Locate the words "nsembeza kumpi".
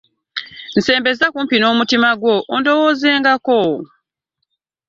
0.77-1.55